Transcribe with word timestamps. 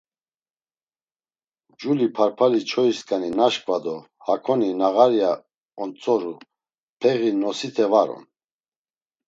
Culi 1.79 2.07
parpali 2.15 2.61
çoyisǩani 2.69 3.29
naşǩva 3.37 3.77
do 3.83 3.95
hakoni 4.25 4.69
nağarya 4.79 5.31
ontzoru, 5.81 6.33
peği 6.99 7.31
nosite 7.41 7.85
var 7.91 8.09
on. 8.15 8.23